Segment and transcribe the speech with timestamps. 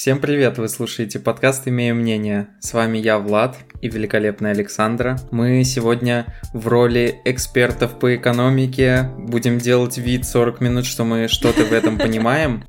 [0.00, 0.56] Всем привет!
[0.56, 2.48] Вы слушаете подкаст «Имею мнение».
[2.60, 5.18] С вами я, Влад, и великолепная Александра.
[5.30, 11.66] Мы сегодня в роли экспертов по экономике будем делать вид 40 минут, что мы что-то
[11.66, 12.64] в этом понимаем.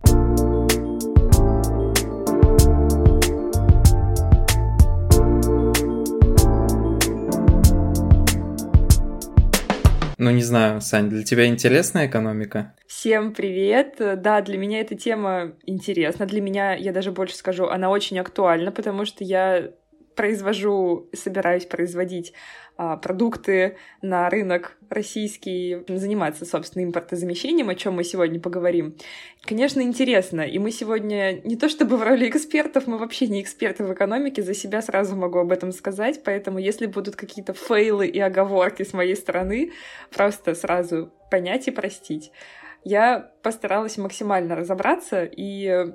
[10.23, 12.75] Ну, не знаю, Сань, для тебя интересная экономика?
[12.85, 13.95] Всем привет!
[13.97, 16.27] Да, для меня эта тема интересна.
[16.27, 19.71] Для меня, я даже больше скажу, она очень актуальна, потому что я
[20.15, 22.33] произвожу, собираюсь производить
[23.01, 28.95] продукты на рынок российский, заниматься, собственно, импортозамещением, о чем мы сегодня поговорим.
[29.43, 33.83] Конечно, интересно, и мы сегодня не то чтобы в роли экспертов, мы вообще не эксперты
[33.83, 38.19] в экономике, за себя сразу могу об этом сказать, поэтому если будут какие-то фейлы и
[38.19, 39.71] оговорки с моей стороны,
[40.13, 42.31] просто сразу понять и простить.
[42.83, 45.93] Я постаралась максимально разобраться и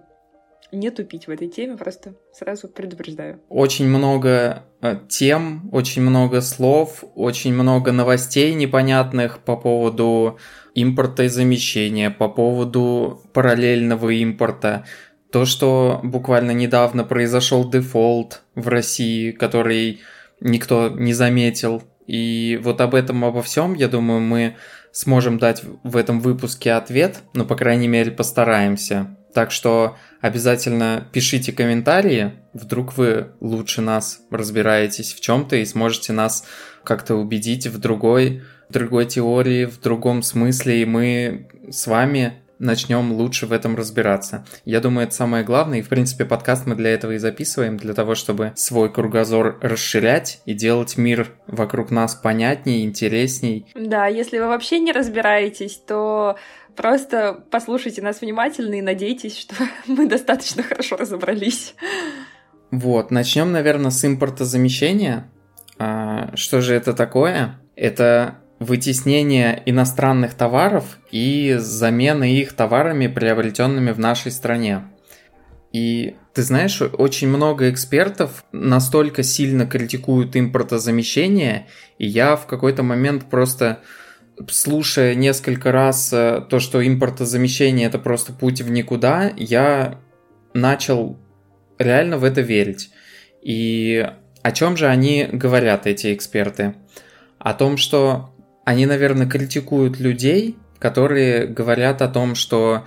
[0.73, 3.41] не тупить в этой теме, просто сразу предупреждаю.
[3.49, 10.39] Очень много э, тем, очень много слов, очень много новостей непонятных по поводу
[10.75, 14.85] импорта и замещения, по поводу параллельного импорта.
[15.31, 20.01] То, что буквально недавно произошел дефолт в России, который
[20.41, 21.83] никто не заметил.
[22.07, 24.57] И вот об этом, обо всем, я думаю, мы
[24.93, 29.17] сможем дать в этом выпуске ответ, ну, по крайней мере, постараемся.
[29.37, 36.47] Так что обязательно пишите комментарии, вдруг вы лучше нас разбираетесь в чем-то и сможете нас
[36.85, 43.13] как-то убедить в другой, в другой теории, в другом смысле, и мы с вами начнем
[43.13, 44.47] лучше в этом разбираться.
[44.65, 47.93] Я думаю, это самое главное, и в принципе подкаст мы для этого и записываем, для
[47.93, 53.67] того, чтобы свой кругозор расширять и делать мир вокруг нас понятнее, интересней.
[53.75, 56.37] Да, если вы вообще не разбираетесь, то
[56.77, 59.55] Просто послушайте нас внимательно и надейтесь, что
[59.87, 61.75] мы достаточно хорошо разобрались.
[62.71, 65.31] Вот, начнем, наверное, с импортозамещения.
[65.79, 67.59] А, что же это такое?
[67.77, 74.85] Это вытеснение иностранных товаров и замена их товарами, приобретенными в нашей стране.
[75.73, 81.67] И ты знаешь, очень много экспертов настолько сильно критикуют импортозамещение,
[81.99, 83.81] и я в какой-то момент просто
[84.49, 89.99] слушая несколько раз э, то, что импортозамещение это просто путь в никуда, я
[90.55, 91.17] начал
[91.79, 92.91] реально в это верить.
[93.43, 94.09] И
[94.43, 96.75] о чем же они говорят, эти эксперты?
[97.39, 102.85] О том, что они, наверное, критикуют людей, которые говорят о том, что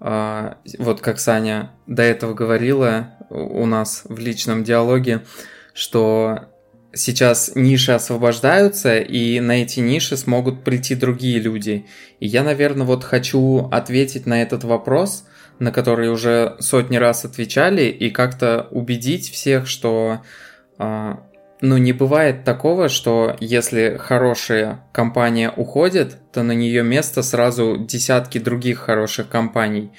[0.00, 5.22] э, вот как Саня до этого говорила у нас в личном диалоге,
[5.72, 6.48] что
[6.94, 11.86] сейчас ниши освобождаются, и на эти ниши смогут прийти другие люди.
[12.20, 15.26] И я, наверное, вот хочу ответить на этот вопрос,
[15.58, 20.22] на который уже сотни раз отвечали, и как-то убедить всех, что
[20.78, 21.14] э,
[21.60, 28.38] ну не бывает такого, что если хорошая компания уходит, то на нее место сразу десятки
[28.38, 29.92] других хороших компаний.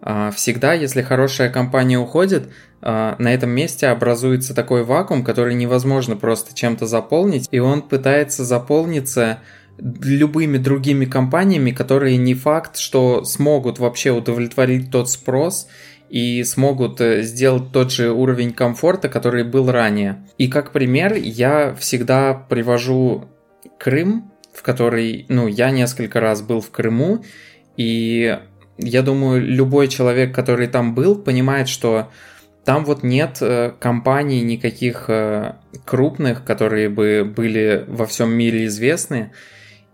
[0.00, 6.16] Э, всегда, если хорошая компания уходит, а, на этом месте образуется такой вакуум, который невозможно
[6.16, 9.40] просто чем-то заполнить, и он пытается заполниться
[9.78, 15.68] любыми другими компаниями, которые не факт, что смогут вообще удовлетворить тот спрос
[16.08, 20.24] и смогут э, сделать тот же уровень комфорта, который был ранее.
[20.38, 23.28] И как пример я всегда привожу
[23.78, 27.24] Крым, в который, ну, я несколько раз был в Крыму,
[27.76, 28.38] и
[28.78, 32.10] я думаю, любой человек, который там был, понимает, что
[32.64, 35.54] там вот нет э, компаний никаких э,
[35.84, 39.32] крупных, которые бы были во всем мире известны,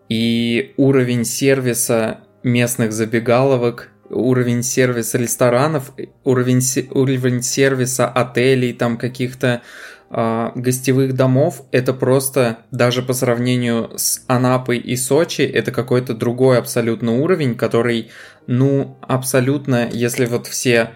[0.08, 5.92] и уровень сервиса местных забегаловок, уровень сервиса ресторанов,
[6.24, 9.62] уровень, уровень сервиса отелей, там каких-то
[10.10, 16.58] э, гостевых домов, это просто даже по сравнению с Анапой и Сочи, это какой-то другой
[16.58, 18.10] абсолютно уровень, который,
[18.46, 20.90] ну, абсолютно, если вот все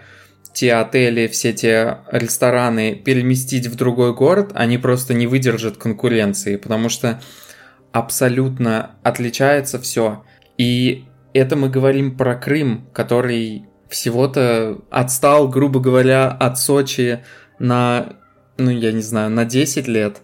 [0.59, 6.89] те отели, все те рестораны переместить в другой город, они просто не выдержат конкуренции, потому
[6.89, 7.21] что
[7.93, 10.25] абсолютно отличается все.
[10.57, 17.23] И это мы говорим про Крым, который всего-то отстал, грубо говоря, от Сочи
[17.57, 18.17] на,
[18.57, 20.17] ну, я не знаю, на 10 лет.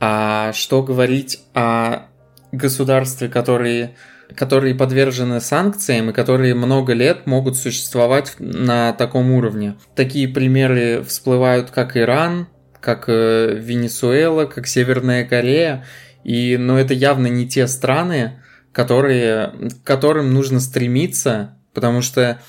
[0.00, 2.08] А что говорить о
[2.50, 3.94] государстве, которые
[4.36, 9.76] которые подвержены санкциям и которые много лет могут существовать на таком уровне.
[9.94, 12.48] Такие примеры всплывают как Иран,
[12.80, 15.84] как э, Венесуэла, как Северная Корея.
[16.24, 18.42] И, но это явно не те страны,
[18.72, 19.52] которые,
[19.82, 22.40] к которым нужно стремиться, потому что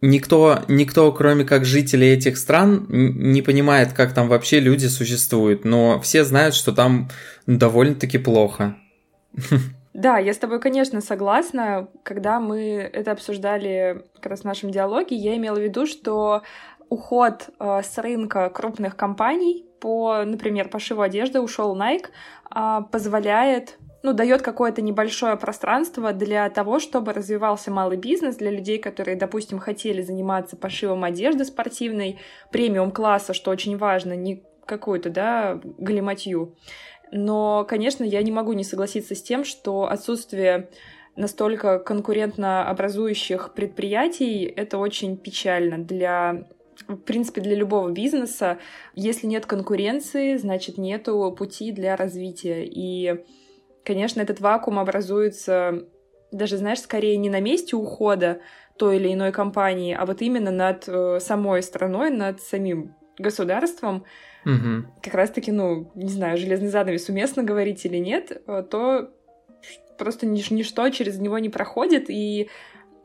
[0.00, 6.00] никто, никто, кроме как жителей этих стран, не понимает, как там вообще люди существуют, но
[6.00, 7.10] все знают, что там
[7.46, 8.76] довольно-таки плохо.
[9.96, 11.88] Да, я с тобой, конечно, согласна.
[12.02, 16.42] Когда мы это обсуждали как раз в нашем диалоге, я имела в виду, что
[16.90, 22.08] уход э, с рынка крупных компаний по, например, пошиву одежды ушел Nike,
[22.54, 28.78] э, позволяет ну, дает какое-то небольшое пространство для того, чтобы развивался малый бизнес, для людей,
[28.78, 32.20] которые, допустим, хотели заниматься пошивом одежды спортивной,
[32.52, 36.54] премиум-класса, что очень важно, не какую-то, да, галиматью.
[37.12, 40.70] Но, конечно, я не могу не согласиться с тем, что отсутствие
[41.14, 46.46] настолько конкурентно образующих предприятий— это очень печально для
[46.88, 48.58] в принципе, для любого бизнеса,
[48.94, 52.66] если нет конкуренции, значит, нету пути для развития.
[52.66, 53.24] И
[53.82, 55.86] конечно, этот вакуум образуется
[56.32, 58.40] даже, знаешь, скорее не на месте ухода
[58.76, 64.04] той или иной компании, а вот именно над э, самой страной, над самим государством.
[64.46, 65.02] Угу.
[65.02, 69.10] Как раз-таки, ну, не знаю, железный занавес уместно говорить или нет, э, то
[69.98, 72.48] просто нич- ничто через него не проходит, и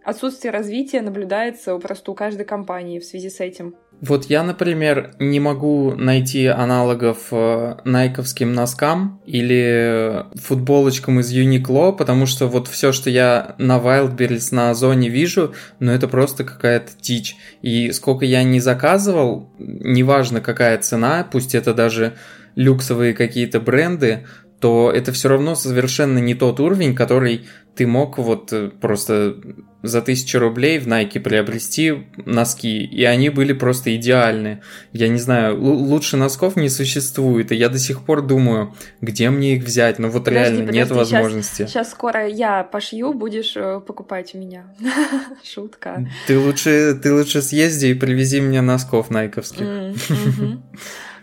[0.03, 3.75] отсутствие развития наблюдается просто у каждой компании в связи с этим.
[4.01, 12.25] Вот я, например, не могу найти аналогов э, найковским носкам или футболочкам из Uniqlo, потому
[12.25, 17.35] что вот все, что я на Wildberries, на Озоне вижу, ну это просто какая-то дичь.
[17.61, 22.13] И сколько я не заказывал, неважно какая цена, пусть это даже
[22.55, 24.25] люксовые какие-то бренды,
[24.61, 29.35] то это все равно совершенно не тот уровень, который ты мог вот э, просто
[29.81, 34.61] за тысячу рублей в Nike приобрести носки, и они были просто идеальны.
[34.91, 39.55] Я не знаю, лучше носков не существует, и я до сих пор думаю, где мне
[39.55, 41.55] их взять, но вот подожди, реально подожди, нет возможности.
[41.55, 44.65] Сейчас, сейчас скоро я пошью, будешь э, покупать у меня.
[45.43, 46.07] Шутка.
[46.27, 49.65] Ты лучше, ты лучше съезди и привези мне носков найковских.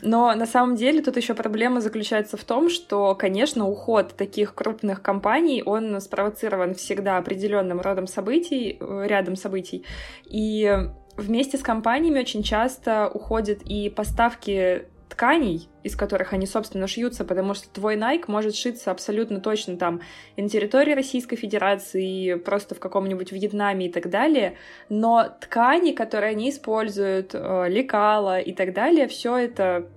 [0.03, 5.03] Но на самом деле тут еще проблема заключается в том, что, конечно, уход таких крупных
[5.03, 9.85] компаний, он спровоцирован всегда определенным родом событий, э, рядом событий.
[10.25, 10.73] И
[11.17, 17.55] вместе с компаниями очень часто уходят и поставки тканей, из которых они, собственно, шьются, потому
[17.55, 20.01] что твой Nike может шиться абсолютно точно там
[20.37, 24.57] и на территории Российской Федерации, и просто в каком-нибудь Вьетнаме и так далее,
[24.89, 29.89] но ткани, которые они используют, э, лекала и так далее, все это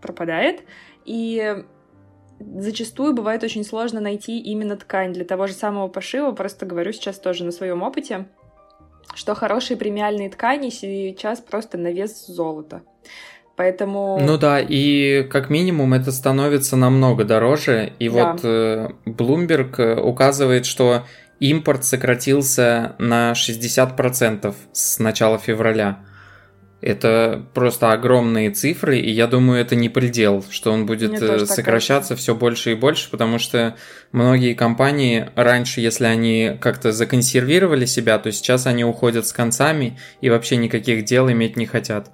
[0.00, 0.62] пропадает,
[1.04, 1.64] и
[2.40, 5.12] зачастую бывает очень сложно найти именно ткань.
[5.12, 8.26] Для того же самого пошива, просто говорю сейчас тоже на своем опыте,
[9.14, 12.82] что хорошие премиальные ткани сейчас просто на вес золота.
[13.56, 14.18] Поэтому...
[14.20, 17.92] Ну да, и как минимум это становится намного дороже.
[17.98, 18.32] И да.
[18.32, 21.04] вот э, Bloomberg э, указывает, что
[21.38, 25.98] импорт сократился на 60% с начала февраля.
[26.80, 32.16] Это просто огромные цифры, и я думаю, это не предел, что он будет э, сокращаться
[32.16, 33.76] все больше и больше, потому что
[34.10, 40.28] многие компании раньше, если они как-то законсервировали себя, то сейчас они уходят с концами и
[40.28, 42.10] вообще никаких дел иметь не хотят.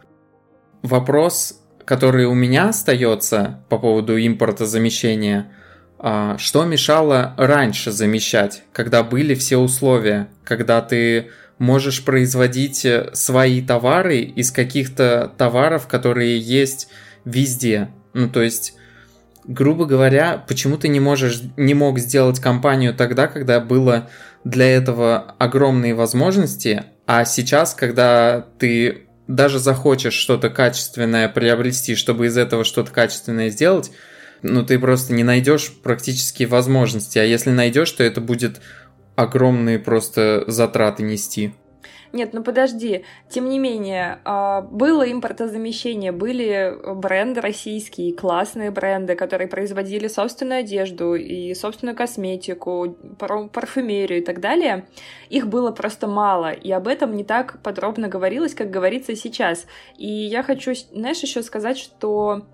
[0.83, 5.51] Вопрос, который у меня остается по поводу импорта замещения,
[5.99, 13.61] а, что мешало раньше замещать, когда были все условия, когда ты можешь производить э, свои
[13.61, 16.89] товары из каких-то товаров, которые есть
[17.25, 17.89] везде.
[18.13, 18.75] Ну, то есть,
[19.45, 24.09] грубо говоря, почему ты не можешь, не мог сделать компанию тогда, когда было
[24.45, 32.37] для этого огромные возможности, а сейчас, когда ты даже захочешь что-то качественное приобрести, чтобы из
[32.37, 33.93] этого что-то качественное сделать,
[34.43, 37.19] ну ты просто не найдешь практически возможности.
[37.19, 38.61] А если найдешь, то это будет
[39.15, 41.55] огромные просто затраты нести.
[42.13, 43.05] Нет, ну подожди.
[43.29, 51.15] Тем не менее, а, было импортозамещение, были бренды российские, классные бренды, которые производили собственную одежду
[51.15, 54.87] и собственную косметику, парфюмерию и так далее.
[55.29, 59.67] Их было просто мало, и об этом не так подробно говорилось, как говорится сейчас.
[59.99, 62.47] И я хочу, знаешь, еще сказать, что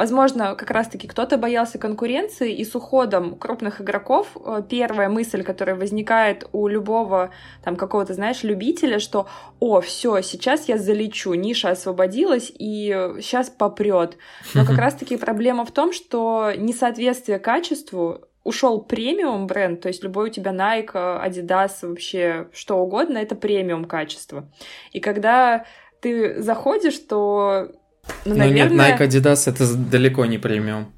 [0.00, 5.76] Возможно, как раз-таки кто-то боялся конкуренции, и с уходом крупных игроков э, первая мысль, которая
[5.76, 9.28] возникает у любого там какого-то, знаешь, любителя, что
[9.58, 12.86] «О, все, сейчас я залечу, ниша освободилась, и
[13.20, 14.16] сейчас попрет».
[14.54, 20.30] Но как раз-таки проблема в том, что несоответствие качеству ушел премиум бренд, то есть любой
[20.30, 24.50] у тебя Nike, Adidas, вообще что угодно, это премиум качество.
[24.92, 25.66] И когда
[26.00, 27.70] ты заходишь, то
[28.24, 28.68] ну, наверное...
[28.68, 30.92] Ну нет, Nike Adidas это далеко не премиум.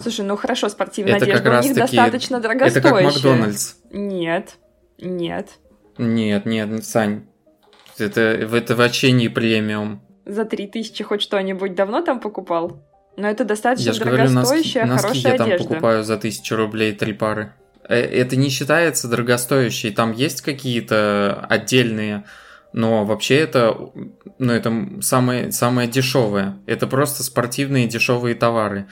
[0.00, 1.96] Слушай, ну хорошо, спортивная это одежда как у них таки...
[1.96, 2.80] достаточно дорогостоящая.
[2.80, 3.74] Это как Макдональдс.
[3.92, 4.56] Нет,
[4.98, 5.48] нет.
[5.98, 7.26] Нет, нет, Сань.
[7.98, 10.00] это, это вообще не премиум.
[10.24, 12.84] За 3000 хоть что-нибудь давно там покупал?
[13.16, 15.68] Но это достаточно Я же говорю, носки, дорогостоящая, носки хорошая я там одежда.
[15.68, 17.52] покупаю за 1000 рублей три пары.
[17.88, 22.24] Э, Это не считается дорогостоящей, там есть какие-то отдельные,
[22.72, 23.76] но вообще это,
[24.38, 26.58] ну, это самое, самое дешевое.
[26.66, 28.86] Это просто спортивные дешевые товары.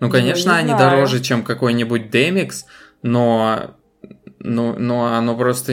[0.00, 0.90] Ну, Ну, конечно, не они знаю.
[0.90, 2.64] дороже, чем какой-нибудь Demix,
[3.02, 3.72] но,
[4.38, 5.72] но, но оно просто,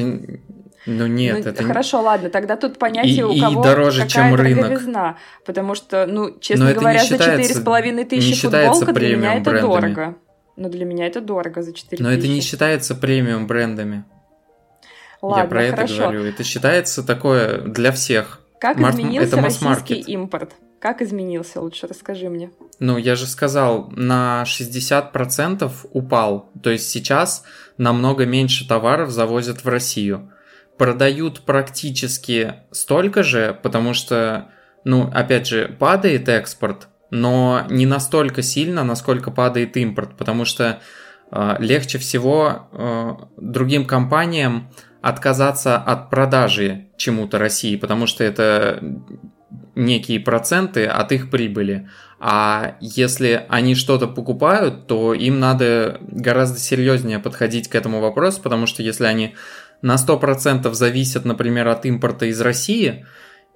[0.85, 4.29] ну, нет, Ну, это хорошо, ладно, тогда тут понятие И- у и кого дороже, какая
[4.29, 4.57] чем рынок.
[4.63, 5.17] дороговизна.
[5.45, 9.49] Потому что, ну, честно Но говоря, за считается- 4,5 не тысячи футболка для меня это
[9.51, 9.61] брендами.
[9.71, 10.15] дорого.
[10.57, 12.51] Ну, для меня это дорого за 4 но это не тысячи.
[12.51, 14.03] считается премиум брендами.
[15.27, 16.01] Ладно, Я про это хорошо.
[16.03, 16.23] говорю.
[16.25, 18.39] Это считается такое для всех.
[18.59, 20.53] Как Март- изменился это российский импорт?
[20.79, 21.59] Как изменился?
[21.61, 22.51] Лучше расскажи мне.
[22.79, 26.49] Ну, я же сказал, на 60% упал.
[26.61, 27.43] То есть сейчас
[27.77, 30.31] намного меньше товаров завозят в Россию.
[30.77, 34.49] Продают практически столько же, потому что,
[34.83, 40.79] ну, опять же, падает экспорт, но не настолько сильно, насколько падает импорт, потому что
[41.31, 44.69] э, легче всего э, другим компаниям
[45.01, 48.81] отказаться от продажи чему-то России, потому что это
[49.75, 51.87] некие проценты от их прибыли.
[52.19, 58.65] А если они что-то покупают, то им надо гораздо серьезнее подходить к этому вопросу, потому
[58.65, 59.35] что если они
[59.83, 63.05] на 100% зависят, например, от импорта из России,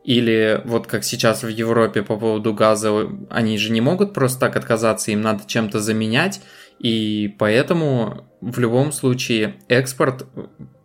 [0.03, 4.55] или вот как сейчас в Европе по поводу газа, они же не могут просто так
[4.55, 6.41] отказаться, им надо чем-то заменять,
[6.79, 10.25] и поэтому в любом случае экспорт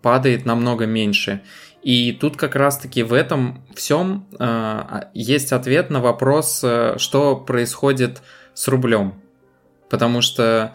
[0.02, 1.42] падает намного меньше.
[1.82, 8.22] И тут как раз-таки в этом всем э, есть ответ на вопрос, э, что происходит
[8.54, 9.14] с рублем.
[9.88, 10.74] Потому что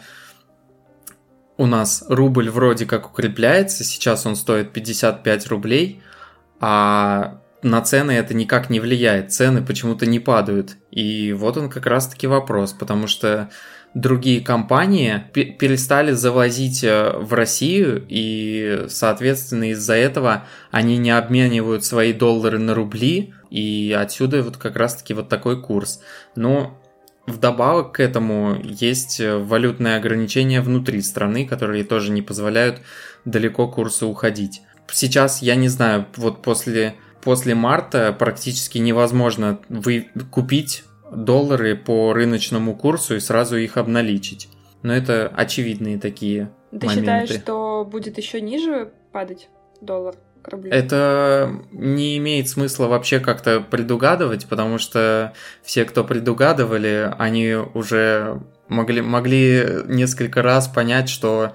[1.57, 6.01] у нас рубль вроде как укрепляется, сейчас он стоит 55 рублей,
[6.61, 10.77] а на цены это никак не влияет, цены почему-то не падают.
[10.91, 13.49] И вот он как раз-таки вопрос, потому что
[13.93, 21.83] другие компании пе- перестали завозить э, в Россию, и, соответственно, из-за этого они не обменивают
[21.83, 26.01] свои доллары на рубли, и отсюда вот как раз-таки вот такой курс.
[26.35, 26.81] Но
[27.27, 32.81] вдобавок к этому есть э, валютные ограничения внутри страны, которые тоже не позволяют
[33.25, 34.61] далеко курсу уходить.
[34.89, 42.75] Сейчас, я не знаю, вот после, после марта практически невозможно вы, купить доллары по рыночному
[42.75, 44.49] курсу и сразу их обналичить.
[44.83, 46.99] Но это очевидные такие Ты моменты.
[47.01, 49.49] считаешь, что будет еще ниже падать
[49.81, 50.71] доллар к рублю?
[50.71, 59.01] Это не имеет смысла вообще как-то предугадывать, потому что все, кто предугадывали, они уже могли,
[59.01, 61.53] могли несколько раз понять, что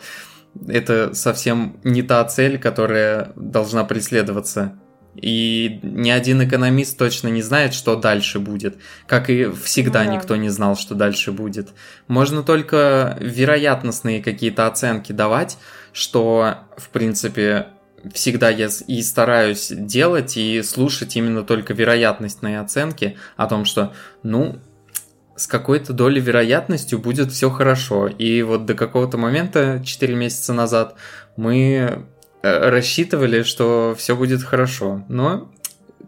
[0.69, 4.79] это совсем не та цель, которая должна преследоваться.
[5.21, 8.77] И ни один экономист точно не знает, что дальше будет.
[9.07, 10.17] Как и всегда Ну да.
[10.17, 11.71] никто не знал, что дальше будет.
[12.09, 15.59] Можно только вероятностные какие-то оценки давать,
[15.93, 17.69] что, в принципе,
[18.13, 23.93] всегда я и стараюсь делать и слушать именно только вероятностные оценки о том, что,
[24.23, 24.61] ну,
[25.37, 28.09] с какой-то долей вероятностью будет все хорошо.
[28.09, 30.97] И вот до какого-то момента, 4 месяца назад,
[31.37, 32.07] мы
[32.71, 35.05] рассчитывали, что все будет хорошо.
[35.09, 35.51] Но,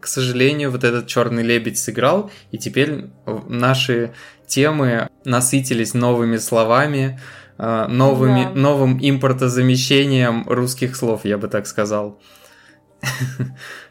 [0.01, 3.07] к сожалению, вот этот черный лебедь сыграл, и теперь
[3.49, 4.13] наши
[4.47, 7.21] темы насытились новыми словами,
[7.59, 8.51] э, новыми, Да.
[8.51, 12.21] новым импортозамещением русских слов, я бы так сказал.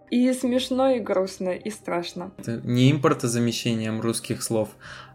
[0.09, 2.31] И смешно, и грустно, и страшно.
[2.37, 4.69] Это не импортозамещением русских слов,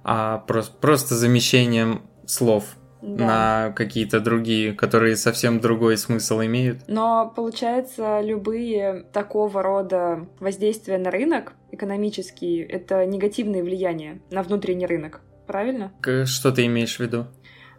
[0.04, 2.64] а просто, просто замещением слов
[3.02, 3.26] Да.
[3.26, 6.82] на какие-то другие, которые совсем другой смысл имеют.
[6.86, 15.20] Но получается, любые такого рода воздействия на рынок экономические это негативные влияния на внутренний рынок.
[15.46, 15.92] Правильно?
[16.24, 17.26] Что ты имеешь в виду?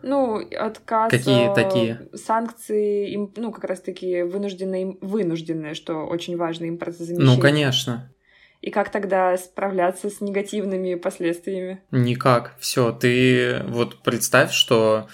[0.01, 1.10] Ну, отказ...
[1.10, 2.10] Какие э, такие?
[2.13, 7.36] Санкции, ну, как раз-таки вынужденные, вынужденные, что очень важно, импортозамещение.
[7.36, 8.13] Ну, конечно.
[8.63, 11.82] И как тогда справляться с негативными последствиями?
[11.91, 12.55] Никак.
[12.60, 15.10] Все, ты вот представь, что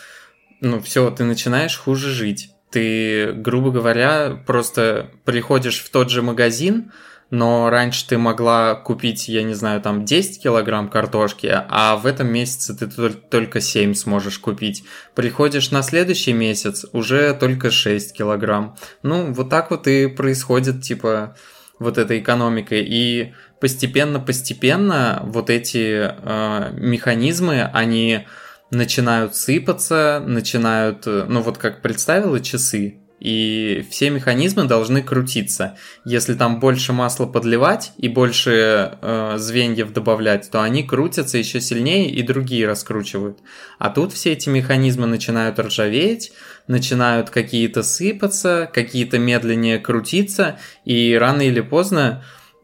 [0.62, 2.52] ну все, ты начинаешь хуже жить.
[2.70, 6.92] Ты, грубо говоря, просто приходишь в тот же магазин,
[7.32, 12.32] но раньше ты могла купить, я не знаю, там 10 килограмм картошки, а в этом
[12.32, 14.84] месяце ты тол- только 7 сможешь купить.
[15.16, 18.78] Приходишь на следующий месяц, уже только 6 килограмм.
[19.02, 21.36] Ну, вот так вот и происходит, типа,
[21.80, 22.76] вот эта экономика.
[22.76, 28.26] И постепенно-постепенно вот эти э, механизмы, они
[28.72, 35.76] начинают сыпаться, начинают, э, ну вот как представила часы, и все механизмы должны крутиться.
[36.06, 42.10] Если там больше масла подливать и больше э, звеньев добавлять, то они крутятся еще сильнее
[42.10, 43.40] и другие раскручивают.
[43.78, 46.32] А тут все эти механизмы начинают ржаветь,
[46.68, 52.24] начинают какие-то сыпаться, какие-то медленнее крутиться, и рано или поздно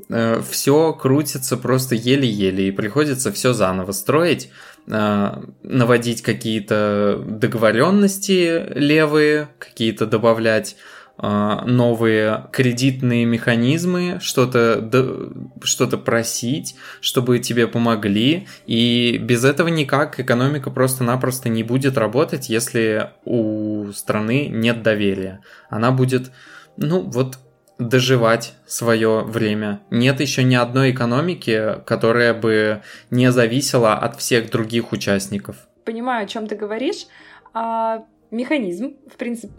[0.09, 4.49] э, все крутится просто еле-еле, и приходится все заново строить.
[4.87, 10.75] Э, наводить какие-то договоренности левые, какие-то добавлять
[11.17, 15.31] э, новые кредитные механизмы, что-то
[15.63, 18.47] что просить, чтобы тебе помогли.
[18.67, 25.41] И без этого никак экономика просто-напросто не будет работать, если у страны нет доверия.
[25.71, 26.31] Она будет,
[26.77, 27.39] ну вот
[27.77, 29.81] доживать свое время.
[29.89, 35.67] Нет еще ни одной экономики, которая бы не зависела от всех других участников.
[35.83, 37.07] Понимаю, о чем ты говоришь.
[37.53, 39.53] А, механизм, в принципе,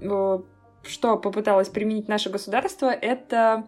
[0.82, 3.64] что попыталось применить наше государство, это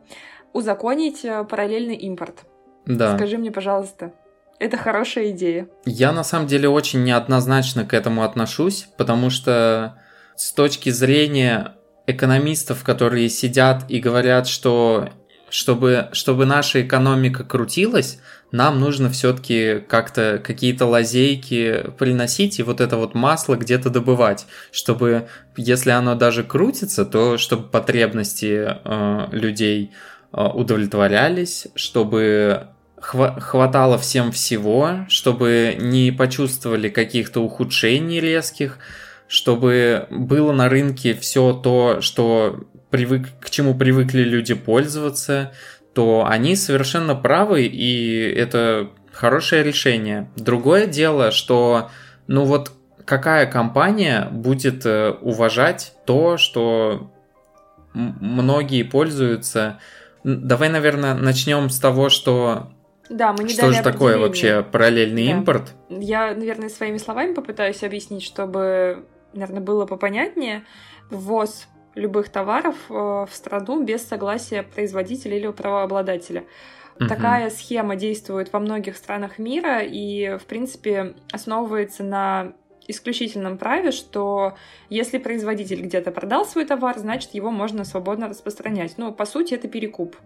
[0.52, 2.44] узаконить э, параллельный импорт.
[2.86, 3.16] Да.
[3.16, 4.12] Скажи мне, пожалуйста,
[4.58, 5.68] это хорошая идея.
[5.84, 9.98] Я на самом деле очень неоднозначно к этому отношусь, потому что
[10.36, 11.74] с точки зрения
[12.08, 15.10] экономистов, которые сидят и говорят, что
[15.50, 18.18] чтобы, чтобы наша экономика крутилась,
[18.50, 25.28] нам нужно все-таки как-то какие-то лазейки приносить и вот это вот масло где-то добывать, чтобы,
[25.56, 29.92] если оно даже крутится, то чтобы потребности э, людей
[30.32, 32.68] э, удовлетворялись, чтобы
[33.00, 38.78] хватало всем всего, чтобы не почувствовали каких-то ухудшений резких,
[39.28, 45.52] чтобы было на рынке все то, что привык, к чему привыкли люди пользоваться,
[45.94, 50.30] то они совершенно правы, и это хорошее решение.
[50.36, 51.90] Другое дело, что,
[52.26, 52.72] ну вот,
[53.04, 57.10] какая компания будет э, уважать то, что
[57.92, 59.78] многие пользуются.
[60.24, 62.70] Давай, наверное, начнем с того, что
[63.10, 65.30] да, мы не Что же такое вообще параллельный да.
[65.32, 65.74] импорт?
[65.88, 70.64] Я, наверное, своими словами попытаюсь объяснить, чтобы наверное, было попонятнее,
[71.10, 76.44] ввоз любых товаров э, в страну без согласия производителя или правообладателя.
[77.00, 77.08] Угу.
[77.08, 82.52] Такая схема действует во многих странах мира и, в принципе, основывается на
[82.88, 84.56] исключительном праве, что
[84.88, 88.94] если производитель где-то продал свой товар, значит, его можно свободно распространять.
[88.96, 90.16] Ну, по сути, это перекуп,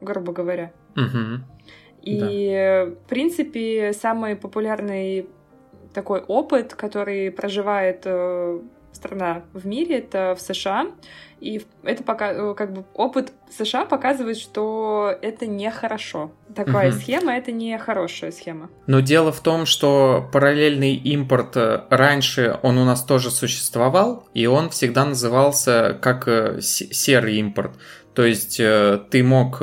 [0.00, 0.72] грубо говоря.
[0.96, 1.44] Угу.
[2.02, 2.86] И, да.
[2.86, 5.28] в принципе, самый популярный
[5.92, 8.60] такой опыт, который проживает э,
[8.92, 10.86] страна в мире, это в США.
[11.40, 16.32] И это пока, э, как бы опыт США показывает, что это нехорошо.
[16.54, 16.98] Такая угу.
[16.98, 18.70] схема это не хорошая схема.
[18.86, 24.46] Но дело в том, что параллельный импорт э, раньше он у нас тоже существовал, и
[24.46, 26.28] он всегда назывался как
[26.60, 27.72] серый импорт.
[28.14, 29.62] То есть ты мог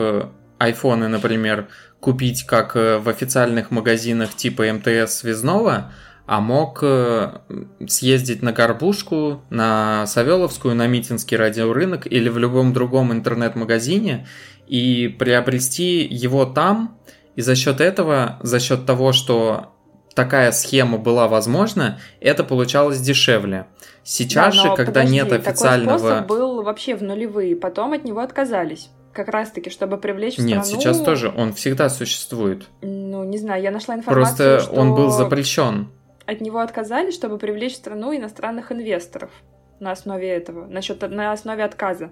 [0.58, 1.68] айфоны, например,
[2.00, 5.92] купить как в официальных магазинах типа МТС связного,
[6.30, 7.40] а мог э,
[7.88, 14.28] съездить на Горбушку, на Савеловскую, на Митинский радиорынок или в любом другом интернет-магазине
[14.68, 17.00] и приобрести его там,
[17.36, 19.74] и за счет этого, за счет того, что
[20.14, 23.66] такая схема была возможна, это получалось дешевле.
[24.04, 25.98] Сейчас да, же, когда подожди, нет официального...
[25.98, 28.92] Такой способ был вообще в нулевые, потом от него отказались.
[29.14, 30.80] Как раз-таки, чтобы привлечь в Нет, страну...
[30.80, 32.68] сейчас тоже, он всегда существует.
[32.84, 34.80] Ну, не знаю, я нашла информацию, Просто что...
[34.80, 35.90] он был запрещен
[36.30, 39.32] от него отказались, чтобы привлечь в страну иностранных инвесторов
[39.80, 42.12] на основе этого, насчет, на основе отказа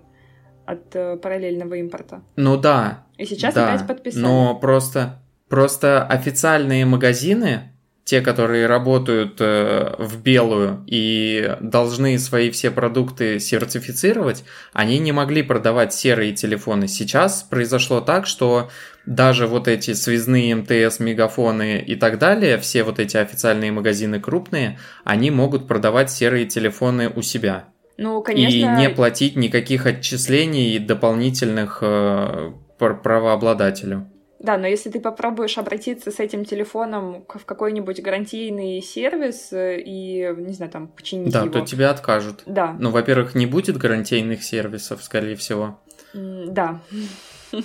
[0.66, 2.24] от э, параллельного импорта.
[2.36, 3.06] Ну да.
[3.18, 4.24] И сейчас да, опять подписали.
[4.24, 7.74] Но просто, просто официальные магазины,
[8.08, 15.44] те, которые работают э, в белую и должны свои все продукты сертифицировать, они не могли
[15.44, 16.88] продавать серые телефоны.
[16.88, 18.70] Сейчас произошло так, что
[19.06, 24.80] даже вот эти связные МТС, мегафоны и так далее, все вот эти официальные магазины крупные,
[25.04, 27.66] они могут продавать серые телефоны у себя.
[27.98, 28.56] Ну, конечно.
[28.56, 34.10] И не платить никаких отчислений дополнительных э, правообладателю.
[34.40, 40.32] Да, но если ты попробуешь обратиться с этим телефоном в какой-нибудь гарантийный сервис э, и,
[40.38, 41.50] не знаю, там, починить да, его...
[41.52, 42.44] Да, то тебя откажут.
[42.46, 42.76] Да.
[42.80, 45.80] Ну, во-первых, не будет гарантийных сервисов, скорее всего.
[46.14, 46.82] Да.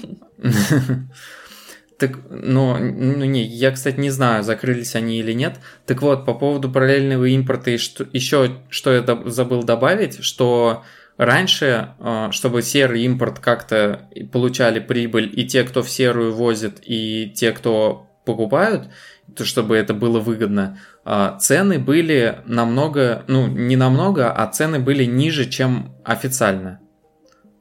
[1.98, 5.60] Так, ну, ну не, я, кстати, не знаю, закрылись они или нет.
[5.86, 10.82] Так вот, по поводу параллельного импорта и что, еще что я забыл добавить, что
[11.16, 17.30] Раньше, а, чтобы серый импорт как-то получали прибыль и те, кто в серую возит, и
[17.34, 18.88] те, кто покупают,
[19.36, 25.04] то чтобы это было выгодно, а, цены были намного, ну не намного, а цены были
[25.04, 26.80] ниже, чем официально.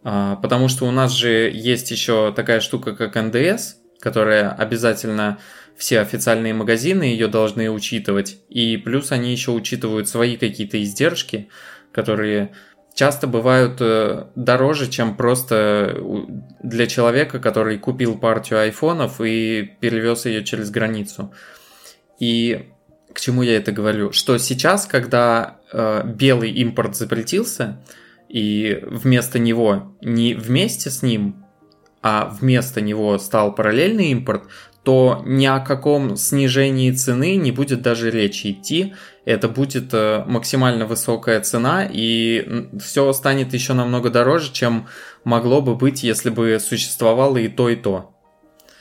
[0.03, 5.37] А, потому что у нас же есть еще такая штука, как НДС, которая обязательно
[5.77, 8.37] все официальные магазины ее должны учитывать.
[8.49, 11.49] И плюс они еще учитывают свои какие-то издержки,
[11.91, 12.53] которые
[12.93, 15.97] часто бывают э, дороже, чем просто
[16.61, 21.33] для человека, который купил партию айфонов и перевез ее через границу.
[22.19, 22.69] И
[23.13, 24.11] к чему я это говорю?
[24.11, 27.81] Что сейчас, когда э, белый импорт запретился,
[28.29, 31.43] и вместо него, не вместе с ним,
[32.01, 34.43] а вместо него стал параллельный импорт,
[34.83, 38.95] то ни о каком снижении цены не будет даже речи идти.
[39.25, 44.87] Это будет э, максимально высокая цена, и все станет еще намного дороже, чем
[45.23, 48.15] могло бы быть, если бы существовало и то, и то.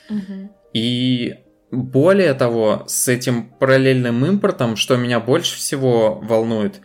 [0.09, 0.55] Угу.
[0.73, 1.35] И
[1.71, 6.81] более того, с этим параллельным импортом, что меня больше всего волнует,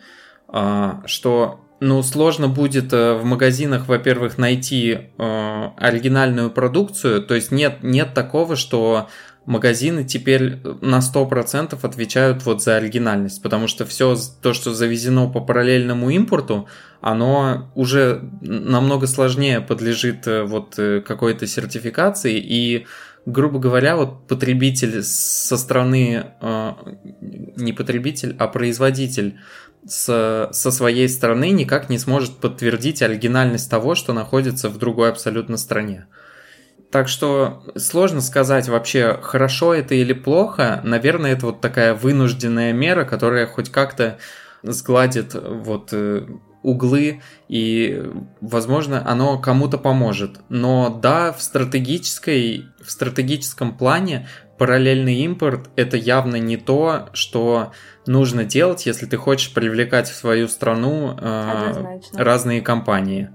[0.49, 7.23] а, что ну, сложно будет э, в магазинах, во-первых, найти э, оригинальную продукцию.
[7.23, 9.09] То есть нет, нет такого, что
[9.47, 15.41] магазины теперь на 100% отвечают вот за оригинальность, потому что все то, что завезено по
[15.41, 16.69] параллельному импорту,
[17.01, 22.87] оно уже намного сложнее подлежит э, вот э, какой-то сертификации, и,
[23.25, 26.73] грубо говоря, вот потребитель со стороны, э,
[27.21, 29.39] не потребитель, а производитель
[29.87, 35.57] с, со своей стороны никак не сможет подтвердить оригинальность того, что находится в другой абсолютно
[35.57, 36.07] стране.
[36.91, 40.81] Так что сложно сказать вообще, хорошо это или плохо.
[40.85, 44.19] Наверное, это вот такая вынужденная мера, которая хоть как-то
[44.63, 46.27] сгладит вот э,
[46.63, 50.41] углы и, возможно, оно кому-то поможет.
[50.49, 57.73] Но да, в стратегической, в стратегическом плане параллельный импорт это явно не то, что
[58.07, 63.31] нужно делать, если ты хочешь привлекать в свою страну э, разные компании.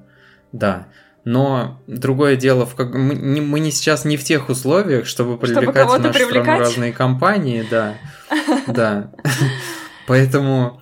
[0.52, 0.88] Да.
[1.24, 2.94] Но другое дело, в как...
[2.94, 6.44] мы, не, мы не сейчас не в тех условиях, чтобы привлекать чтобы в нашу привлекать?
[6.44, 7.96] страну разные компании, да.
[8.68, 9.12] Да.
[10.08, 10.82] Поэтому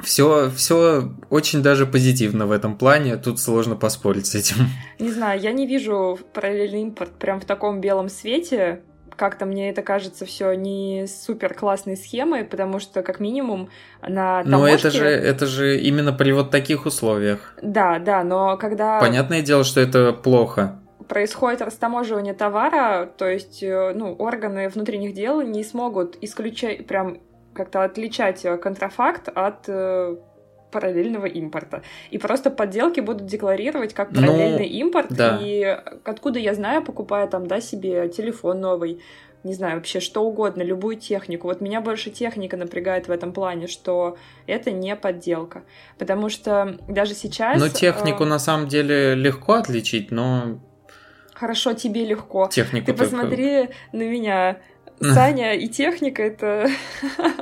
[0.00, 3.16] все, все очень даже позитивно в этом плане.
[3.16, 4.56] Тут сложно поспорить с этим.
[4.98, 8.82] Не знаю, я не вижу параллельный импорт прям в таком белом свете
[9.16, 13.70] как-то мне это кажется все не супер классной схемой, потому что как минимум
[14.02, 14.50] на таможке...
[14.50, 17.54] Но это же, это же именно при вот таких условиях.
[17.62, 19.00] Да, да, но когда...
[19.00, 20.78] Понятное дело, что это плохо.
[21.08, 27.18] Происходит растаможивание товара, то есть, э, ну, органы внутренних дел не смогут исключать, прям
[27.54, 30.16] как-то отличать э, контрафакт от э,
[30.70, 31.82] параллельного импорта.
[32.10, 35.06] И просто подделки будут декларировать как ну, параллельный ну, импорт.
[35.10, 35.38] Да.
[35.40, 35.62] И
[36.04, 39.00] откуда я знаю, покупая там, да, себе телефон новый,
[39.46, 41.46] не знаю, вообще что угодно, любую технику.
[41.46, 45.62] Вот меня больше техника напрягает в этом плане, что это не подделка.
[45.98, 47.60] Потому что даже сейчас...
[47.60, 48.26] Ну, технику э...
[48.26, 50.58] на самом деле легко отличить, но...
[51.32, 52.48] Хорошо, тебе легко.
[52.50, 53.04] Технику Ты только...
[53.04, 54.58] посмотри на меня.
[55.00, 56.68] Саня и техника это...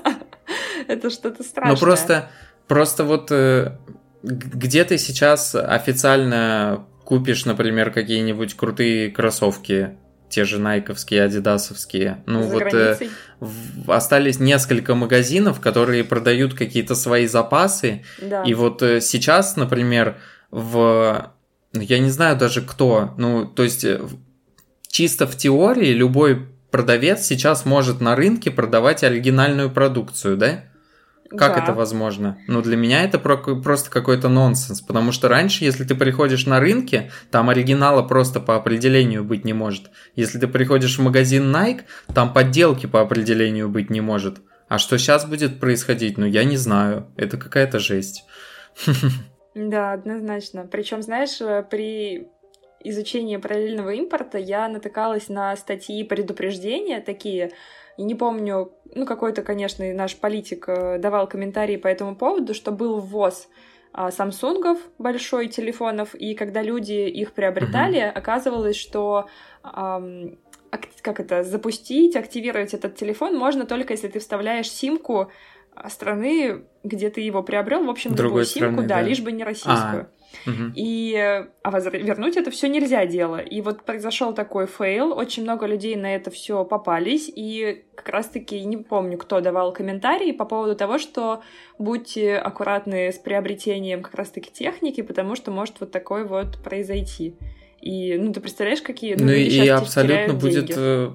[0.89, 1.75] это что-то страшное.
[1.75, 2.31] Ну, просто
[2.69, 3.77] Просто вот э,
[4.23, 9.99] где ты сейчас официально купишь, например, какие-нибудь крутые кроссовки,
[10.31, 12.23] те же найковские, адидасовские.
[12.27, 13.09] Ну За вот э,
[13.41, 18.05] в, остались несколько магазинов, которые продают какие-то свои запасы.
[18.21, 18.43] Да.
[18.43, 20.17] И вот э, сейчас, например,
[20.51, 21.31] в
[21.73, 24.01] ну, я не знаю даже кто, ну то есть э,
[24.89, 30.65] чисто в теории любой продавец сейчас может на рынке продавать оригинальную продукцию, да?
[31.37, 31.63] Как да.
[31.63, 32.39] это возможно?
[32.47, 37.11] Ну, для меня это просто какой-то нонсенс, потому что раньше, если ты приходишь на рынке,
[37.31, 39.91] там оригинала просто по определению быть не может.
[40.17, 44.39] Если ты приходишь в магазин Nike, там подделки по определению быть не может.
[44.69, 47.07] А что сейчас будет происходить, ну, я не знаю.
[47.17, 48.25] Это какая-то жесть.
[49.55, 50.67] Да, однозначно.
[50.69, 52.27] Причем, знаешь, э, при
[52.85, 57.53] изучении параллельного импорта я натыкалась на статьи предупреждения такие,
[58.03, 63.01] не помню, ну, какой-то, конечно, наш политик э, давал комментарии по этому поводу, что был
[63.01, 63.49] ввоз
[63.93, 68.11] а, самсунгов большой телефонов, и когда люди их приобретали, uh-huh.
[68.11, 69.29] оказывалось, что
[69.63, 70.37] эм,
[71.03, 75.31] как это запустить, активировать этот телефон можно только если ты вставляешь симку
[75.89, 79.45] страны, где ты его приобрел, в общем, другую симку, страны, да, да, лишь бы не
[79.45, 80.03] российскую.
[80.03, 80.09] А,
[80.47, 80.73] Угу.
[80.75, 81.15] И
[81.63, 81.97] а возр...
[81.97, 83.39] вернуть это все нельзя дело.
[83.39, 88.65] И вот произошел такой фейл, очень много людей на это все попались, и как раз-таки
[88.65, 91.43] не помню, кто давал комментарии по поводу того, что
[91.79, 97.37] будьте аккуратны с приобретением как раз-таки техники, потому что может вот такое вот произойти.
[97.81, 99.15] И, ну, ты представляешь, какие...
[99.15, 100.75] Ну, ну и абсолютно будет деньги.
[100.77, 101.11] Э,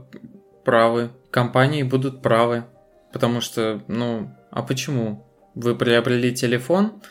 [0.63, 1.09] правы.
[1.31, 2.65] Компании будут правы.
[3.11, 5.25] Потому что, ну, а почему?
[5.55, 7.01] Вы приобрели телефон,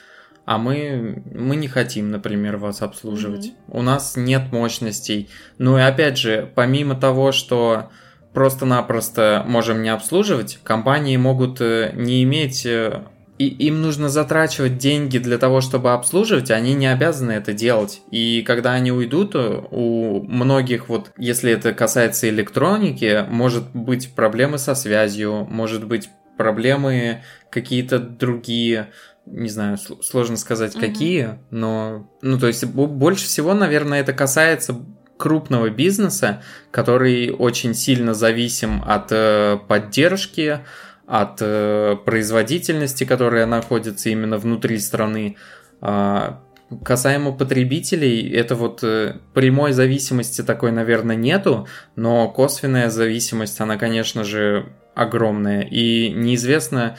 [0.45, 3.49] а мы, мы не хотим, например, вас обслуживать.
[3.49, 3.79] Mm-hmm.
[3.79, 5.29] У нас нет мощностей.
[5.59, 7.91] Ну и опять же, помимо того, что
[8.33, 13.03] просто-напросто можем не обслуживать, компании могут э, не иметь э,
[13.39, 18.03] и им нужно затрачивать деньги для того, чтобы обслуживать, они не обязаны это делать.
[18.11, 24.75] И когда они уйдут, у многих, вот если это касается электроники, может быть проблемы со
[24.75, 28.91] связью, может быть проблемы какие-то другие,
[29.27, 30.81] не знаю, сложно сказать mm-hmm.
[30.81, 34.77] какие, но, ну, то есть больше всего, наверное, это касается
[35.19, 40.61] крупного бизнеса, который очень сильно зависим от э, поддержки,
[41.07, 45.37] от э, производительности, которая находится именно внутри страны.
[45.81, 46.43] А,
[46.85, 54.25] касаемо потребителей, это вот э, прямой зависимости такой, наверное, нету, но косвенная зависимость, она, конечно
[54.25, 55.63] же, огромная.
[55.63, 56.97] И неизвестно,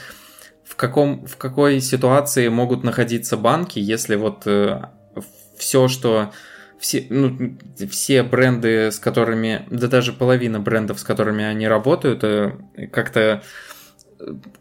[0.63, 4.81] в, каком, в какой ситуации могут находиться банки, если вот э,
[5.57, 6.31] все, что
[6.79, 7.57] все, ну,
[7.89, 12.23] все бренды, с которыми, да даже половина брендов, с которыми они работают,
[12.91, 13.43] как-то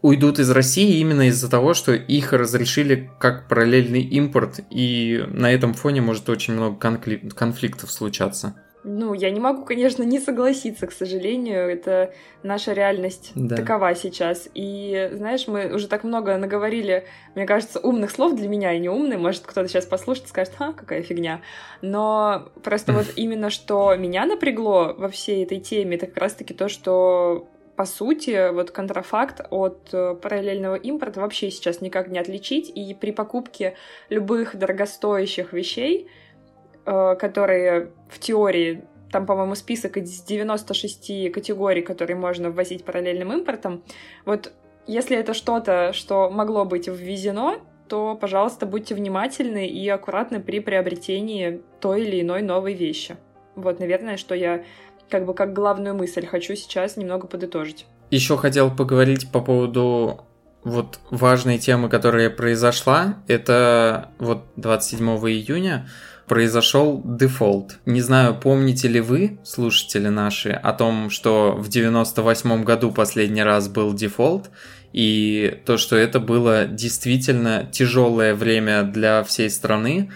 [0.01, 5.73] уйдут из России именно из-за того, что их разрешили как параллельный импорт, и на этом
[5.73, 8.55] фоне может очень много конфликтов случаться.
[8.85, 11.69] Ну, я не могу, конечно, не согласиться, к сожалению.
[11.69, 13.57] Это наша реальность да.
[13.57, 14.47] такова сейчас.
[14.53, 18.87] И, знаешь, мы уже так много наговорили, мне кажется, умных слов для меня и не
[18.87, 19.19] умные.
[19.19, 21.41] Может, кто-то сейчас послушает и скажет, а, какая фигня.
[21.81, 26.69] Но просто вот именно что меня напрягло во всей этой теме, это как раз-таки то,
[26.69, 32.93] что по сути, вот контрафакт от э, параллельного импорта вообще сейчас никак не отличить, и
[32.93, 33.75] при покупке
[34.09, 36.09] любых дорогостоящих вещей,
[36.85, 43.81] э, которые в теории там, по-моему, список из 96 категорий, которые можно ввозить параллельным импортом.
[44.25, 44.51] Вот
[44.85, 51.61] если это что-то, что могло быть ввезено, то, пожалуйста, будьте внимательны и аккуратны при приобретении
[51.79, 53.15] той или иной новой вещи.
[53.55, 54.63] Вот, наверное, что я
[55.09, 57.85] как бы как главную мысль хочу сейчас немного подытожить.
[58.11, 60.25] Еще хотел поговорить по поводу
[60.63, 63.15] вот важной темы, которая произошла.
[63.27, 65.87] Это вот 27 июня
[66.27, 67.79] произошел дефолт.
[67.85, 73.67] Не знаю, помните ли вы, слушатели наши, о том, что в 98 году последний раз
[73.67, 74.51] был дефолт,
[74.93, 80.11] и то, что это было действительно тяжелое время для всей страны,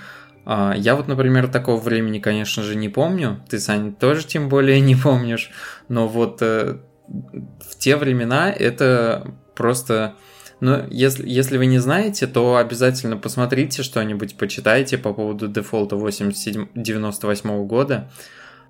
[0.46, 3.44] я вот, например, такого времени, конечно же, не помню.
[3.50, 5.52] Ты, Саня, тоже тем более не помнишь.
[5.88, 10.16] Но вот э, в те времена это просто...
[10.60, 17.66] Ну, если, если вы не знаете, то обязательно посмотрите что-нибудь, почитайте по поводу дефолта 98
[17.66, 18.10] года.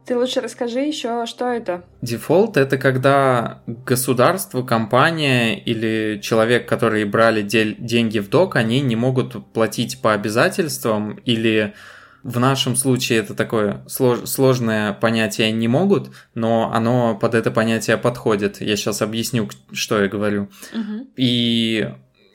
[0.06, 1.84] Ты лучше расскажи еще, что это?
[2.02, 8.96] Дефолт это когда государство, компания или человек, которые брали де- деньги в долг, они не
[8.96, 11.74] могут платить по обязательствам или
[12.24, 17.98] в нашем случае это такое слож- сложное понятие не могут, но оно под это понятие
[17.98, 18.62] подходит.
[18.62, 20.50] Я сейчас объясню, что я говорю.
[20.74, 21.08] Угу.
[21.18, 21.90] И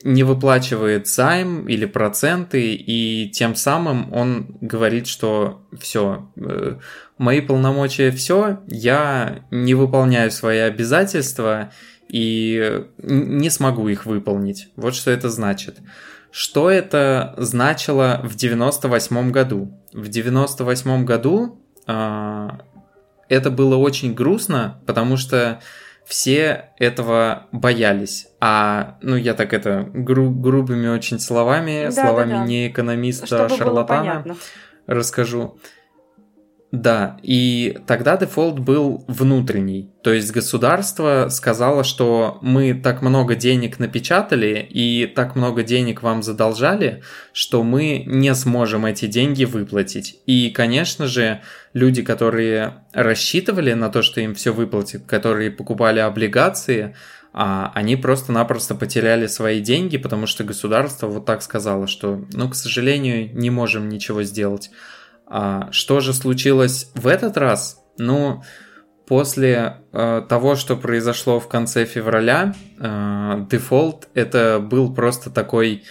[0.05, 6.79] не выплачивает займ или проценты, и тем самым он говорит, что все, э,
[7.19, 11.73] мои полномочия все, я не выполняю свои обязательства
[12.09, 14.69] и не смогу их выполнить.
[14.77, 15.79] Вот что это значит.
[16.31, 19.73] Что это значило в 98 году?
[19.93, 22.49] В 98 году э,
[23.29, 25.61] это было очень грустно, потому что
[26.09, 28.29] все этого боялись.
[28.41, 32.47] А, ну, я так это гру- грубыми очень словами, да, словами да, да.
[32.47, 34.25] не экономиста, а шарлатана
[34.87, 35.59] расскажу.
[36.71, 39.91] Да, и тогда дефолт был внутренний.
[40.03, 46.23] То есть государство сказало, что мы так много денег напечатали и так много денег вам
[46.23, 47.03] задолжали,
[47.33, 50.21] что мы не сможем эти деньги выплатить.
[50.27, 51.41] И, конечно же,
[51.73, 56.95] люди, которые рассчитывали на то, что им все выплатят, которые покупали облигации,
[57.33, 62.55] а они просто-напросто потеряли свои деньги, потому что государство вот так сказало, что, ну, к
[62.55, 64.71] сожалению, не можем ничего сделать.
[65.31, 67.83] А что же случилось в этот раз?
[67.99, 68.43] Ну,
[69.07, 75.85] после э, того, что произошло в конце февраля, э, дефолт это был просто такой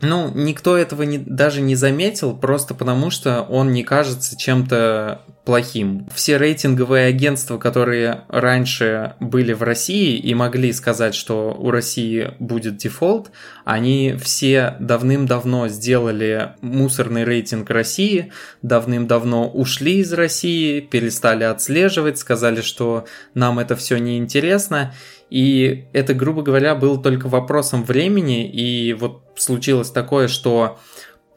[0.00, 6.06] ну, никто этого не, даже не заметил, просто потому что он не кажется чем-то плохим.
[6.14, 12.76] Все рейтинговые агентства, которые раньше были в России и могли сказать, что у России будет
[12.76, 13.32] дефолт,
[13.64, 18.30] они все давным-давно сделали мусорный рейтинг России,
[18.62, 24.92] давным-давно ушли из России, перестали отслеживать, сказали, что нам это все неинтересно.
[25.30, 30.78] И это, грубо говоря, было только вопросом времени, и вот случилось такое, что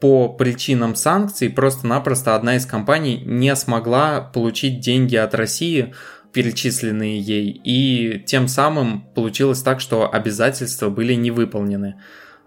[0.00, 5.94] по причинам санкций просто-напросто одна из компаний не смогла получить деньги от России,
[6.32, 12.00] перечисленные ей, и тем самым получилось так, что обязательства были не выполнены.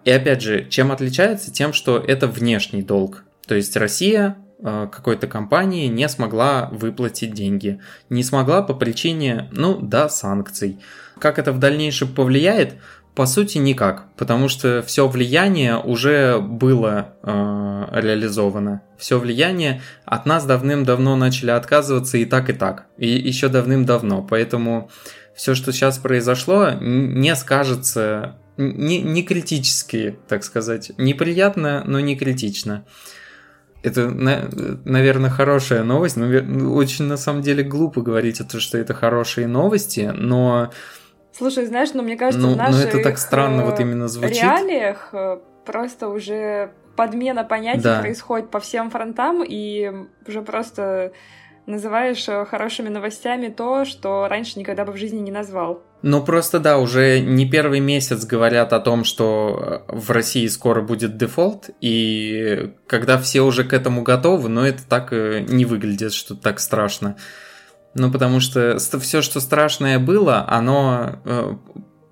[0.04, 1.52] И опять же, чем отличается?
[1.52, 3.24] Тем, что это внешний долг.
[3.46, 7.80] То есть Россия э, какой-то компании не смогла выплатить деньги.
[8.10, 10.78] Не смогла по причине, ну да, санкций.
[11.18, 12.74] Как это в дальнейшем повлияет?
[13.14, 18.82] По сути, никак, потому что все влияние уже было э, реализовано.
[18.98, 22.86] Все влияние от нас давным-давно начали отказываться и так, и так.
[22.98, 24.22] И еще давным-давно.
[24.22, 24.90] Поэтому
[25.34, 30.92] все, что сейчас произошло, не скажется не, не критически, так сказать.
[30.98, 32.84] Неприятно, но не критично.
[33.82, 36.26] Это, наверное, хорошая новость, но
[36.74, 40.72] очень на самом деле глупо говорить о том, что это хорошие новости, но
[41.36, 44.42] Слушай, знаешь, ну мне кажется, ну, в наших ну это так странно вот именно звучит.
[44.42, 48.00] реалиях э, просто уже подмена понятий да.
[48.00, 49.92] происходит по всем фронтам, и
[50.26, 51.12] уже просто
[51.66, 55.82] называешь э, хорошими новостями то, что раньше никогда бы в жизни не назвал.
[56.00, 60.80] Ну просто да, уже не первый месяц говорят о том, что э, в России скоро
[60.80, 66.34] будет дефолт, и когда все уже к этому готовы, но это так не выглядит, что
[66.34, 67.16] так страшно.
[67.98, 71.54] Ну, потому что все, что страшное было, оно э,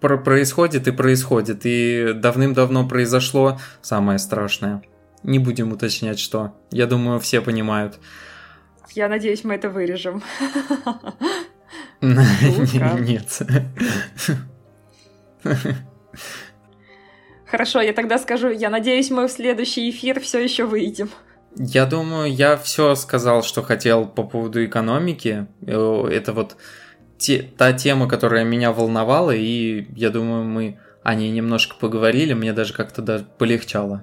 [0.01, 1.61] происходит и происходит.
[1.65, 4.83] И давным-давно произошло самое страшное.
[5.23, 6.55] Не будем уточнять, что.
[6.71, 7.99] Я думаю, все понимают.
[8.95, 10.23] Я надеюсь, мы это вырежем.
[12.01, 13.43] Нет.
[17.47, 21.11] Хорошо, я тогда скажу, я надеюсь, мы в следующий эфир все еще выйдем.
[21.57, 25.47] Я думаю, я все сказал, что хотел по поводу экономики.
[25.67, 26.57] Э, это вот
[27.17, 32.53] те, та тема, которая меня волновала, и я думаю, мы о ней немножко поговорили, мне
[32.53, 34.03] даже как-то даже полегчало.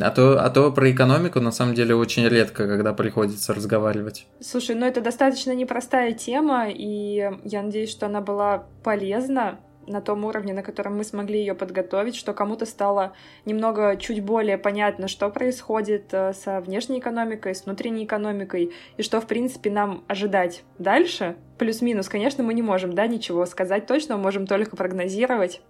[0.00, 4.26] А то, а то про экономику на самом деле очень редко, когда приходится разговаривать.
[4.40, 9.58] Слушай, ну это достаточно непростая тема, и я надеюсь, что она была полезна
[9.90, 13.12] на том уровне, на котором мы смогли ее подготовить, что кому-то стало
[13.44, 19.20] немного чуть более понятно, что происходит э, со внешней экономикой, с внутренней экономикой, и что,
[19.20, 21.36] в принципе, нам ожидать дальше.
[21.58, 25.60] Плюс-минус, конечно, мы не можем, да, ничего сказать точно, мы можем только прогнозировать,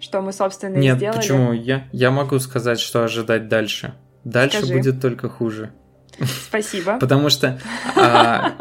[0.00, 1.16] что мы, собственно, Нет, сделали.
[1.16, 1.52] Нет, почему?
[1.52, 3.94] Я, я могу сказать, что ожидать дальше.
[4.24, 4.74] Дальше Скажи.
[4.74, 5.72] будет только хуже.
[6.48, 6.98] Спасибо.
[6.98, 7.60] Потому что
[7.96, 8.54] а,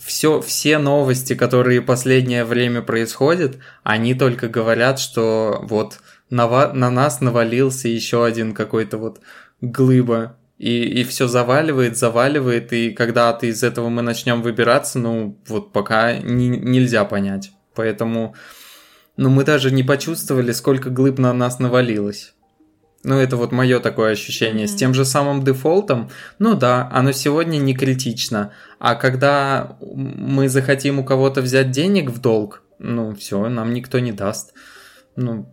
[0.00, 7.20] все, все новости, которые последнее время происходят, они только говорят, что вот на, на нас
[7.20, 9.20] навалился еще один какой-то вот
[9.60, 10.36] глыба.
[10.58, 15.72] И, и все заваливает, заваливает, и когда ты из этого мы начнем выбираться, ну вот
[15.72, 17.50] пока не, нельзя понять.
[17.74, 18.36] Поэтому
[19.16, 22.34] ну, мы даже не почувствовали, сколько глыб на нас навалилось.
[23.04, 24.66] Ну, это вот мое такое ощущение.
[24.66, 24.70] Mm-hmm.
[24.70, 28.52] С тем же самым дефолтом, ну да, оно сегодня не критично.
[28.78, 34.12] А когда мы захотим у кого-то взять денег в долг, ну, все, нам никто не
[34.12, 34.54] даст.
[35.16, 35.52] Ну,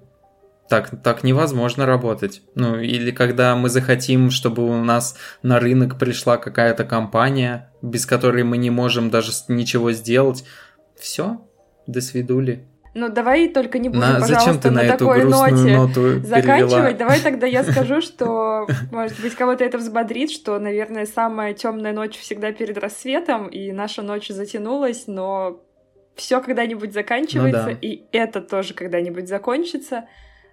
[0.69, 2.43] так, так невозможно работать.
[2.53, 8.43] Ну, или когда мы захотим, чтобы у нас на рынок пришла какая-то компания, без которой
[8.43, 10.43] мы не можем даже ничего сделать.
[10.99, 11.41] Все,
[11.87, 12.67] до свидули.
[12.99, 16.71] Ну, давай только не будем, на, пожалуйста, зачем ты на, на такой ноте ноту заканчивать.
[16.71, 16.91] Перевела?
[16.91, 22.17] Давай тогда я скажу, что, может быть, кого-то это взбодрит, что, наверное, самая темная ночь
[22.17, 25.61] всегда перед рассветом, и наша ночь затянулась, но
[26.15, 27.77] все когда-нибудь заканчивается, ну, да.
[27.81, 30.09] и это тоже когда-нибудь закончится,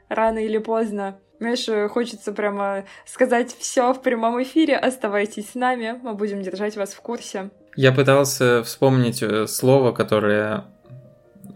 [0.08, 1.18] рано или поздно.
[1.40, 4.76] Знаешь, хочется прямо сказать все в прямом эфире.
[4.76, 7.50] Оставайтесь с нами, мы будем держать вас в курсе.
[7.74, 10.64] Я пытался вспомнить э, слово, которое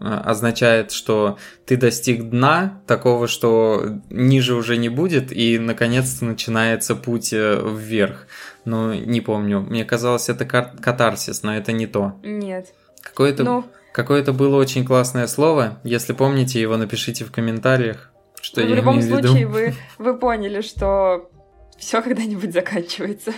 [0.01, 7.33] означает, что ты достиг дна, такого, что ниже уже не будет, и наконец-то начинается путь
[7.33, 8.27] э, вверх.
[8.65, 9.61] Ну, не помню.
[9.61, 12.19] Мне казалось, это катарсис, но это не то.
[12.23, 12.73] Нет.
[13.01, 13.65] Какое-то ну...
[13.93, 15.79] какое было очень классное слово.
[15.83, 18.11] Если помните его, напишите в комментариях,
[18.41, 21.29] что ну, я В любом случае, вы, вы поняли, что
[21.77, 23.33] все когда-нибудь заканчивается.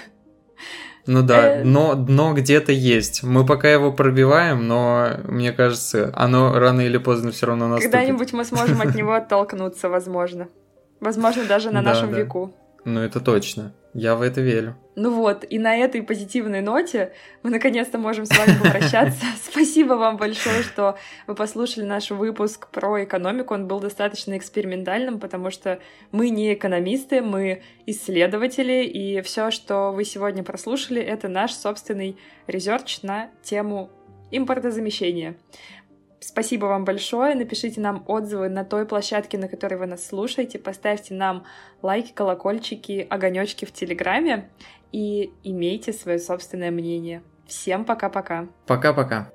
[1.06, 3.24] Ну да, э, но дно где-то есть.
[3.24, 7.91] Мы пока его пробиваем, но мне кажется, оно рано или поздно все равно наступит.
[7.91, 10.47] Когда-нибудь мы сможем от него оттолкнуться, возможно.
[10.99, 12.54] Возможно, даже на нашем веку.
[12.86, 13.74] Ну это точно.
[13.94, 14.76] Я в это верю.
[14.96, 17.14] Ну вот, и на этой позитивной ноте
[17.44, 19.24] мы наконец-то можем с вами попрощаться.
[19.44, 23.54] Спасибо вам большое, что вы послушали наш выпуск про экономику.
[23.54, 25.80] Он был достаточно экспериментальным, потому что
[26.12, 32.18] мы не экономисты, мы исследователи, и все, что вы сегодня прослушали, это наш собственный
[32.48, 33.90] резерч на тему
[34.32, 35.36] импортозамещения.
[36.24, 37.36] Спасибо вам большое.
[37.36, 40.57] Напишите нам отзывы на той площадке, на которой вы нас слушаете.
[40.57, 41.43] Поставьте нам
[41.82, 44.49] лайки, колокольчики, огонечки в Телеграме
[44.91, 47.24] и имейте свое собственное мнение.
[47.45, 48.47] Всем пока-пока.
[48.65, 49.32] Пока-пока.